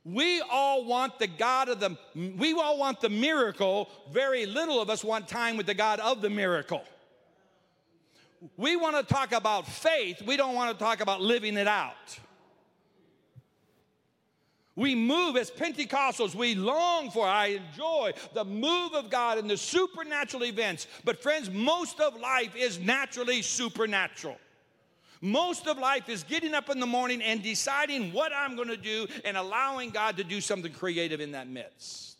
[0.06, 3.90] We all want the God of the, we all want the miracle.
[4.12, 6.84] Very little of us want time with the God of the miracle.
[8.56, 12.20] We want to talk about faith, we don't want to talk about living it out.
[14.80, 16.34] We move as Pentecostals.
[16.34, 20.88] We long for, I enjoy the move of God and the supernatural events.
[21.04, 24.38] But, friends, most of life is naturally supernatural.
[25.20, 28.78] Most of life is getting up in the morning and deciding what I'm going to
[28.78, 32.16] do and allowing God to do something creative in that midst.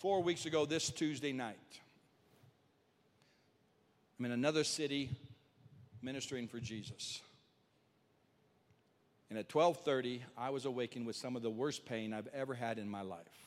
[0.00, 1.56] Four weeks ago, this Tuesday night,
[4.18, 5.08] I'm in another city
[6.02, 7.22] ministering for Jesus.
[9.28, 12.78] And at 12:30, I was awakened with some of the worst pain I've ever had
[12.78, 13.46] in my life.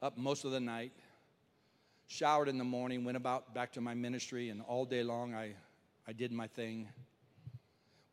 [0.00, 0.92] Up most of the night,
[2.08, 5.54] showered in the morning, went about back to my ministry, and all day long I,
[6.06, 6.88] I did my thing.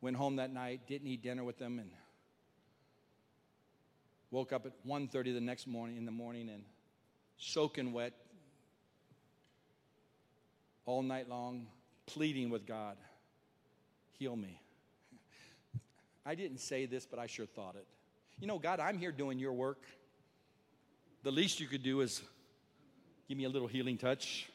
[0.00, 1.90] Went home that night, didn't eat dinner with them, and
[4.30, 6.62] woke up at 1.30 the next morning in the morning and
[7.36, 8.12] soaking wet
[10.86, 11.66] all night long,
[12.06, 12.96] pleading with God,
[14.18, 14.60] heal me.
[16.24, 17.86] I didn't say this, but I sure thought it.
[18.38, 19.82] You know, God, I'm here doing your work.
[21.22, 22.22] The least you could do is
[23.28, 24.48] give me a little healing touch.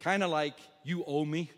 [0.00, 1.50] Kind of like you owe me.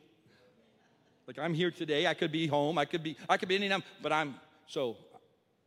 [1.26, 2.06] Like I'm here today.
[2.06, 2.78] I could be home.
[2.78, 4.34] I could be, I could be any time, but I'm
[4.66, 4.96] so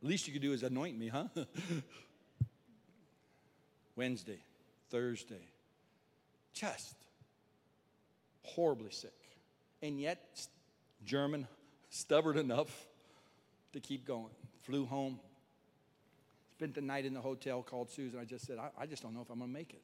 [0.04, 1.24] Least you could do is anoint me, huh?
[3.96, 4.38] Wednesday,
[4.90, 5.48] Thursday,
[6.52, 6.94] just
[8.42, 9.14] horribly sick.
[9.80, 10.46] And yet,
[11.06, 11.48] German,
[11.94, 12.86] stubborn enough
[13.72, 14.30] to keep going.
[14.62, 15.20] Flew home,
[16.56, 18.18] spent the night in the hotel, called Susan.
[18.18, 19.82] I just said, I, I just don't know if I'm going to make it.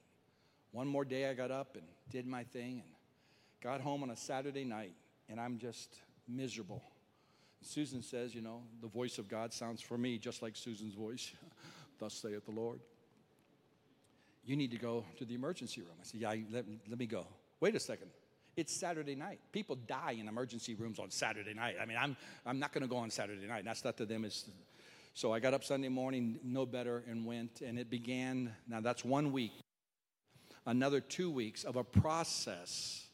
[0.73, 2.91] One more day, I got up and did my thing and
[3.63, 4.95] got home on a Saturday night,
[5.29, 5.97] and I'm just
[6.29, 6.83] miserable.
[7.63, 11.33] Susan says, You know, the voice of God sounds for me just like Susan's voice.
[11.99, 12.81] Thus saith the Lord.
[14.45, 15.97] You need to go to the emergency room.
[16.01, 17.27] I said, Yeah, let, let me go.
[17.61, 18.11] Wait a second.
[18.61, 19.41] It's Saturday night.
[19.53, 21.77] People die in emergency rooms on Saturday night.
[21.81, 23.65] I mean, I'm, I'm not going to go on Saturday night.
[23.65, 24.27] That's not to them.
[24.27, 24.51] It's,
[25.15, 27.63] so I got up Sunday morning, no better, and went.
[27.63, 29.53] And it began, now that's one week,
[30.67, 33.07] another two weeks of a process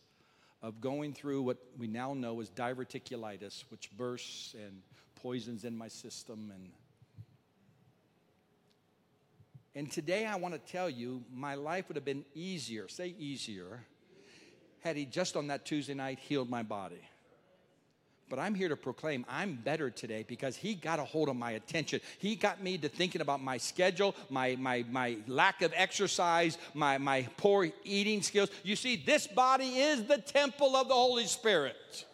[0.63, 4.83] of going through what we now know as diverticulitis, which bursts and
[5.15, 6.51] poisons in my system.
[6.53, 6.71] And,
[9.77, 13.85] and today I want to tell you, my life would have been easier, say easier,
[14.87, 17.01] had he just on that Tuesday night healed my body.
[18.29, 21.53] But I'm here to proclaim I'm better today because he got a hold of my
[21.53, 22.01] attention.
[22.19, 26.99] He got me to thinking about my schedule, my, my, my lack of exercise, my,
[26.99, 28.49] my poor eating skills.
[28.63, 32.07] You see, this body is the temple of the Holy Spirit.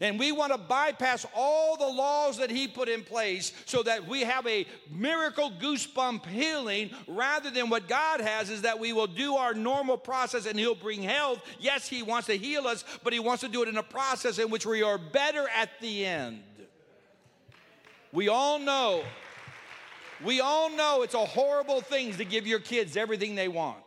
[0.00, 4.06] And we want to bypass all the laws that he put in place so that
[4.06, 9.06] we have a miracle goosebump healing rather than what God has is that we will
[9.06, 11.40] do our normal process and he'll bring health.
[11.60, 14.38] Yes, he wants to heal us, but he wants to do it in a process
[14.38, 16.42] in which we are better at the end.
[18.12, 19.02] We all know,
[20.24, 23.83] we all know it's a horrible thing to give your kids everything they want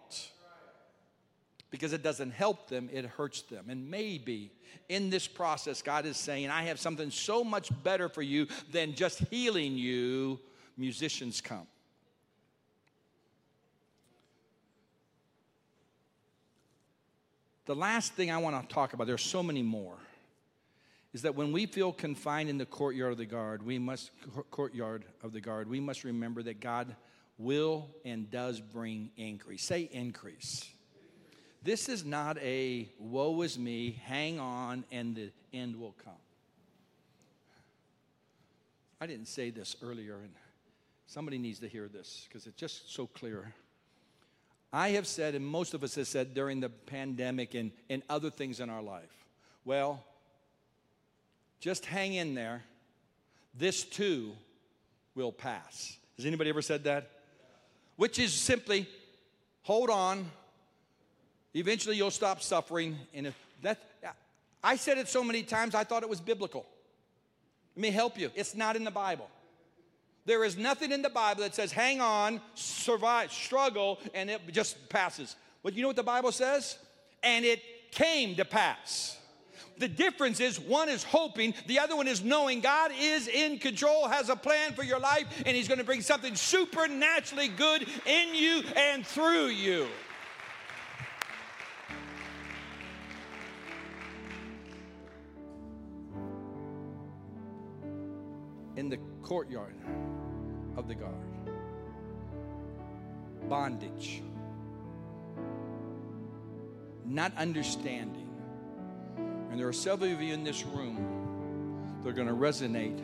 [1.69, 3.65] because it doesn't help them, it hurts them.
[3.69, 4.51] And maybe
[4.89, 8.95] in this process, God is saying, I have something so much better for you than
[8.95, 10.39] just healing you.
[10.77, 11.67] Musicians come.
[17.65, 19.97] The last thing I want to talk about, there's so many more,
[21.13, 24.12] is that when we feel confined in the courtyard of the guard, we must
[24.51, 26.95] courtyard of the guard, we must remember that God
[27.38, 29.63] will and does bring increase.
[29.63, 30.65] Say increase.
[31.67, 36.13] This is not a woe is me, hang on, and the end will come.
[39.01, 40.32] I didn't say this earlier, and
[41.08, 43.53] somebody needs to hear this because it's just so clear.
[44.71, 48.30] I have said, and most of us have said during the pandemic and, and other
[48.30, 49.25] things in our life,
[49.65, 50.01] well,
[51.60, 52.63] just hang in there.
[53.53, 54.32] This too
[55.15, 55.97] will pass.
[56.15, 57.12] Has anybody ever said that?
[57.97, 58.88] Which is simply
[59.63, 60.32] hold on,
[61.57, 62.97] Eventually, you'll stop suffering.
[63.13, 63.79] And if that,
[64.63, 66.65] I said it so many times, I thought it was biblical.
[67.75, 68.31] Let me help you.
[68.35, 69.29] It's not in the Bible.
[70.25, 74.89] There is nothing in the Bible that says, hang on, survive, struggle, and it just
[74.89, 75.35] passes.
[75.63, 76.77] But you know what the Bible says?
[77.23, 79.17] And it came to pass.
[79.77, 84.07] The difference is one is hoping, the other one is knowing God is in control,
[84.07, 88.35] has a plan for your life, and He's going to bring something supernaturally good in
[88.35, 89.87] you and through you.
[98.77, 99.75] In the courtyard
[100.77, 101.15] of the guard.
[103.49, 104.21] Bondage,
[107.05, 108.29] not understanding.
[109.49, 113.01] And there are several of you in this room that are going to resonate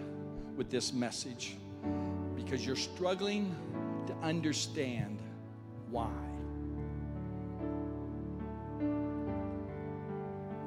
[0.55, 1.57] with this message
[2.35, 3.55] because you're struggling
[4.05, 5.19] to understand
[5.89, 6.11] why.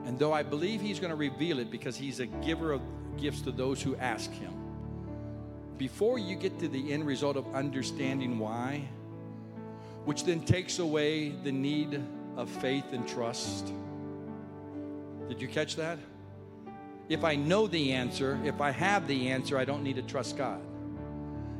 [0.05, 2.81] And though I believe He's going to reveal it because He's a giver of
[3.17, 4.66] gifts to those who ask Him,
[5.79, 8.89] before you get to the end result of understanding why,
[10.05, 12.03] which then takes away the need
[12.37, 13.73] of faith and trust.
[15.29, 15.99] Did you catch that?
[17.09, 20.37] If I know the answer, if I have the answer, I don't need to trust
[20.37, 20.61] God.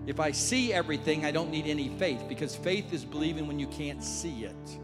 [0.07, 3.67] If I see everything, I don't need any faith because faith is believing when you
[3.67, 4.79] can't see it.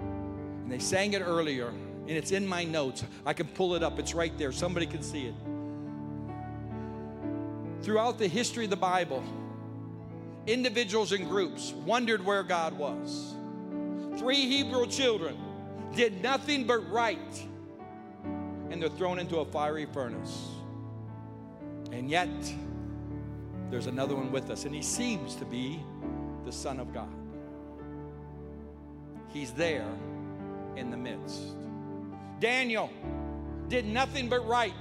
[0.00, 3.04] And they sang it earlier, and it's in my notes.
[3.24, 4.52] I can pull it up, it's right there.
[4.52, 5.34] Somebody can see it
[7.82, 9.22] throughout the history of the Bible,
[10.46, 13.34] individuals and groups wondered where God was.
[14.18, 15.36] Three Hebrew children
[15.94, 17.46] did nothing but right,
[18.70, 20.48] and they're thrown into a fiery furnace.
[21.92, 22.28] And yet,
[23.70, 25.80] there's another one with us, and he seems to be
[26.44, 27.08] the Son of God.
[29.32, 29.88] He's there
[30.76, 31.40] in the midst.
[32.40, 32.90] Daniel
[33.68, 34.74] did nothing but right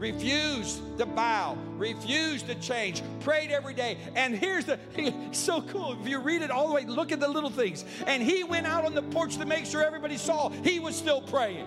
[0.00, 3.98] refused to bow, refused to change, prayed every day.
[4.16, 4.78] And here's the
[5.32, 5.96] so cool.
[6.00, 7.84] If you read it all the way, look at the little things.
[8.06, 11.20] And he went out on the porch to make sure everybody saw he was still
[11.20, 11.66] praying.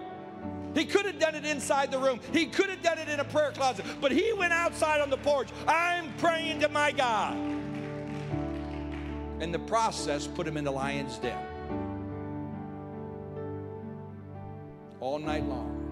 [0.73, 2.19] He could have done it inside the room.
[2.33, 3.85] He could have done it in a prayer closet.
[4.01, 5.49] But he went outside on the porch.
[5.67, 7.37] I'm praying to my God.
[9.39, 11.37] And the process put him in the lion's den.
[14.99, 15.82] All night long.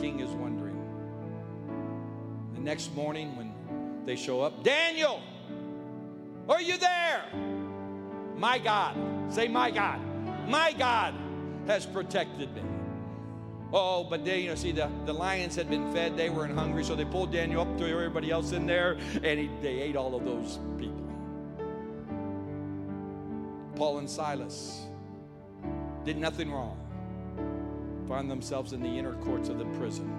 [0.00, 0.76] King is wondering.
[2.54, 3.52] The next morning, when
[4.04, 5.20] they show up, Daniel,
[6.48, 7.24] are you there?
[8.36, 8.96] My God.
[9.32, 10.00] Say, my God.
[10.48, 11.14] My God
[11.66, 12.62] has protected me.
[13.72, 16.82] Oh, but they, you know, see, the, the lions had been fed, they weren't hungry,
[16.84, 20.14] so they pulled Daniel up to everybody else in there, and he, they ate all
[20.14, 20.96] of those people.
[23.76, 24.86] Paul and Silas
[26.04, 26.78] did nothing wrong,
[28.08, 30.10] find themselves in the inner courts of the prison.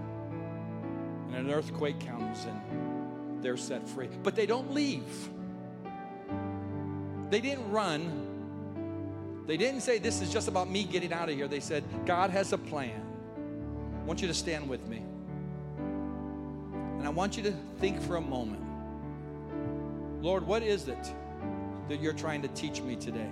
[1.33, 4.07] And an earthquake comes, and they're set free.
[4.23, 5.29] But they don't leave.
[7.29, 8.29] They didn't run
[9.49, 11.47] they didn't say, This is just about me getting out of here.
[11.47, 13.01] They said, God has a plan.
[13.99, 15.01] I want you to stand with me.
[15.79, 18.61] And I want you to think for a moment
[20.21, 21.13] Lord, what is it
[21.87, 23.31] that you're trying to teach me today?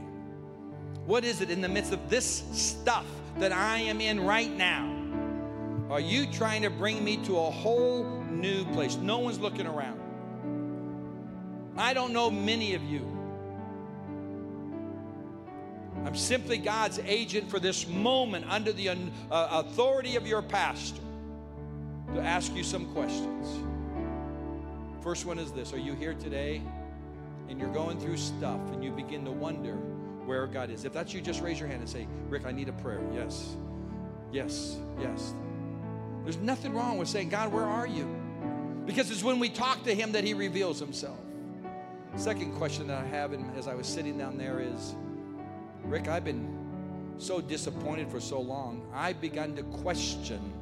[1.05, 3.05] What is it in the midst of this stuff
[3.39, 4.93] that I am in right now?
[5.89, 8.95] Are you trying to bring me to a whole new place?
[8.97, 10.01] No one's looking around.
[11.77, 13.17] I don't know many of you
[16.07, 18.95] I'm simply God's agent for this moment under the uh,
[19.29, 21.01] authority of your pastor
[22.13, 23.59] to ask you some questions.
[25.03, 26.61] First one is this Are you here today
[27.49, 29.77] and you're going through stuff and you begin to wonder
[30.27, 30.85] where God is?
[30.85, 33.01] If that's you, just raise your hand and say, Rick, I need a prayer.
[33.13, 33.55] Yes,
[34.31, 35.33] yes, yes.
[36.23, 38.05] There's nothing wrong with saying, God, where are you?
[38.85, 41.17] Because it's when we talk to Him that He reveals Himself.
[42.15, 44.95] Second question that I have and as I was sitting down there is,
[45.83, 46.57] Rick, I've been
[47.17, 50.53] so disappointed for so long, I've begun to question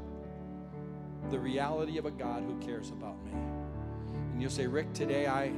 [1.31, 3.31] the reality of a God who cares about me.
[3.31, 5.51] And you'll say, Rick, today I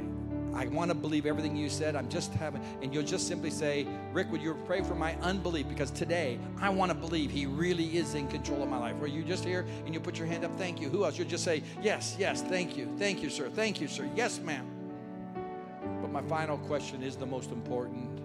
[0.57, 1.95] I want to believe everything you said.
[1.95, 5.69] I'm just having, and you'll just simply say, Rick, would you pray for my unbelief?
[5.69, 8.95] Because today I want to believe He really is in control of my life.
[8.95, 10.57] Were you just here and you put your hand up?
[10.57, 10.89] Thank you.
[10.89, 11.15] Who else?
[11.15, 12.91] You'll just say, Yes, yes, thank you.
[12.97, 13.51] Thank you, sir.
[13.51, 14.09] Thank you, sir.
[14.15, 14.65] Yes, ma'am.
[16.01, 18.19] But my final question is the most important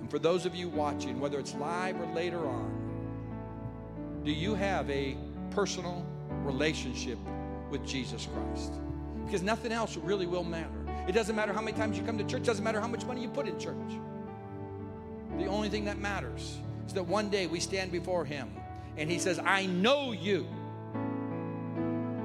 [0.00, 4.90] And for those of you watching, whether it's live or later on, do you have
[4.90, 5.16] a
[5.50, 6.04] personal
[6.42, 7.18] relationship
[7.70, 8.72] with Jesus Christ?
[9.24, 10.81] Because nothing else really will matter.
[11.08, 13.22] It doesn't matter how many times you come to church, doesn't matter how much money
[13.22, 13.76] you put in church.
[15.38, 18.50] The only thing that matters is that one day we stand before Him
[18.96, 20.46] and He says, I know you.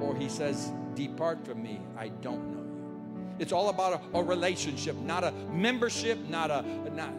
[0.00, 3.34] Or He says, Depart from me, I don't know you.
[3.38, 6.64] It's all about a, a relationship, not a membership, not a,
[6.94, 7.12] not,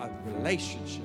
[0.00, 1.02] a relationship.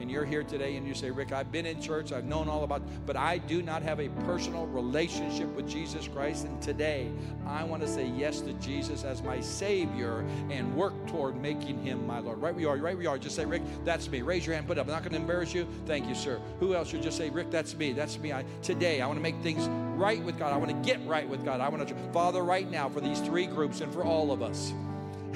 [0.00, 2.64] And you're here today and you say, Rick, I've been in church, I've known all
[2.64, 6.44] about, but I do not have a personal relationship with Jesus Christ.
[6.44, 7.10] And today,
[7.46, 12.06] I want to say yes to Jesus as my Savior and work toward making Him
[12.06, 12.38] my Lord.
[12.40, 13.18] Right where you are, right where you are.
[13.18, 14.22] Just say, Rick, that's me.
[14.22, 14.86] Raise your hand, put up.
[14.86, 15.66] I'm not going to embarrass you.
[15.86, 16.40] Thank you, sir.
[16.60, 17.92] Who else should just say, Rick, that's me.
[17.92, 18.32] That's me.
[18.32, 19.66] I, today, I want to make things
[19.96, 20.52] right with God.
[20.52, 21.60] I want to get right with God.
[21.60, 24.72] I want to, Father, right now, for these three groups and for all of us.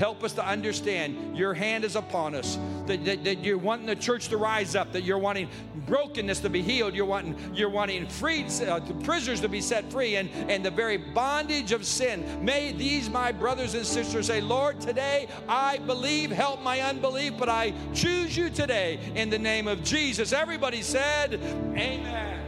[0.01, 3.95] Help us to understand your hand is upon us, that, that, that, you're wanting the
[3.95, 5.47] church to rise up, that you're wanting
[5.87, 10.17] brokenness to be healed, you're wanting, you're wanting freed, uh, prisoners to be set free,
[10.17, 12.25] and, and the very bondage of sin.
[12.43, 17.51] May these, my brothers and sisters, say, Lord, today I believe, help my unbelief, but
[17.51, 20.33] I choose you today in the name of Jesus.
[20.33, 21.35] Everybody said,
[21.77, 22.40] Amen.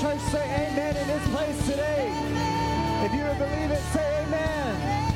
[0.00, 0.42] Church say
[0.72, 2.08] amen in this place today.
[3.04, 5.12] If you believe it, say amen.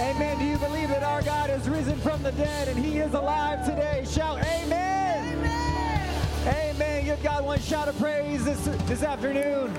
[0.00, 0.38] Amen.
[0.38, 3.66] Do you believe that our God is risen from the dead and he is alive
[3.66, 4.06] today?
[4.08, 5.36] Shout amen.
[6.46, 7.04] Amen.
[7.04, 9.74] Give God one shout of praise this, this afternoon.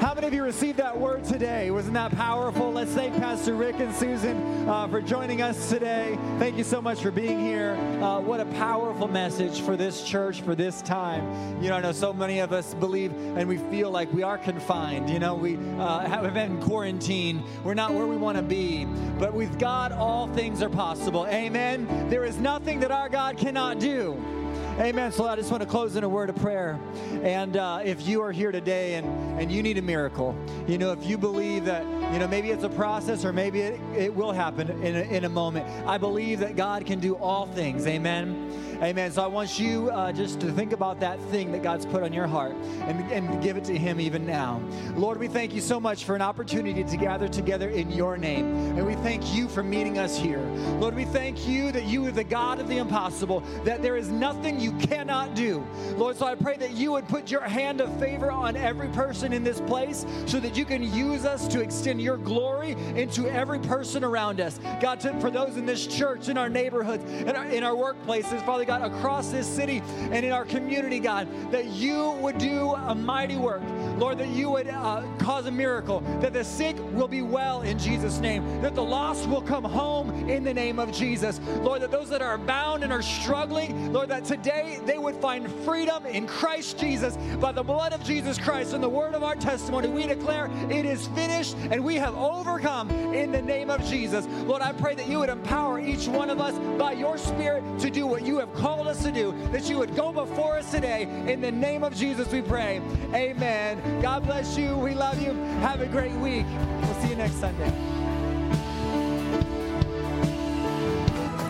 [0.00, 1.70] How many of you received that word today?
[1.70, 2.72] Wasn't that powerful?
[2.72, 6.18] Let's thank Pastor Rick and Susan uh, for joining us today.
[6.40, 7.74] Thank you so much for being here.
[8.02, 11.62] Uh, what powerful message for this church, for this time.
[11.62, 14.38] You know, I know so many of us believe and we feel like we are
[14.38, 15.10] confined.
[15.10, 17.42] You know, we uh, have been in quarantine.
[17.64, 18.84] We're not where we want to be.
[19.18, 21.26] But with God, all things are possible.
[21.26, 22.08] Amen.
[22.08, 24.41] There is nothing that our God cannot do.
[24.78, 25.12] Amen.
[25.12, 26.80] So I just want to close in a word of prayer.
[27.22, 29.06] And uh, if you are here today and,
[29.38, 30.34] and you need a miracle,
[30.66, 33.80] you know, if you believe that, you know, maybe it's a process or maybe it,
[33.94, 37.46] it will happen in a, in a moment, I believe that God can do all
[37.48, 37.86] things.
[37.86, 38.71] Amen.
[38.82, 39.12] Amen.
[39.12, 42.12] So I want you uh, just to think about that thing that God's put on
[42.12, 44.60] your heart and, and give it to Him even now.
[44.96, 48.76] Lord, we thank you so much for an opportunity to gather together in your name.
[48.76, 50.40] And we thank you for meeting us here.
[50.80, 54.08] Lord, we thank you that you are the God of the impossible, that there is
[54.08, 55.64] nothing you cannot do.
[55.96, 59.32] Lord, so I pray that you would put your hand of favor on every person
[59.32, 63.60] in this place so that you can use us to extend your glory into every
[63.60, 64.58] person around us.
[64.80, 68.44] God, to, for those in this church, in our neighborhoods, in our, in our workplaces,
[68.44, 72.94] Father God, across this city and in our community, God, that you would do a
[72.94, 73.62] mighty work.
[73.98, 77.78] Lord, that you would uh, cause a miracle, that the sick will be well in
[77.78, 81.40] Jesus' name, that the lost will come home in the name of Jesus.
[81.60, 85.50] Lord, that those that are bound and are struggling, Lord, that today they would find
[85.64, 89.34] freedom in Christ Jesus by the blood of Jesus Christ and the word of our
[89.34, 89.88] testimony.
[89.88, 94.26] We declare it is finished and we have overcome in the name of Jesus.
[94.44, 97.90] Lord, I pray that you would empower each one of us by your Spirit to
[97.90, 101.02] do what you called us to do, that you would go before us today.
[101.30, 102.80] In the name of Jesus, we pray.
[103.14, 104.00] Amen.
[104.00, 104.76] God bless you.
[104.76, 105.32] We love you.
[105.60, 106.46] Have a great week.
[106.82, 107.72] We'll see you next Sunday.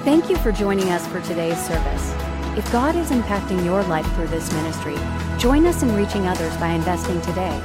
[0.05, 2.15] Thank you for joining us for today's service.
[2.57, 4.97] If God is impacting your life through this ministry,
[5.39, 7.61] join us in reaching others by investing today.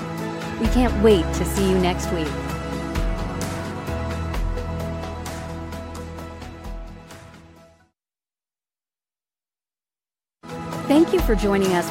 [0.61, 2.29] We can't wait to see you next week.
[10.89, 11.85] Thank you for joining us.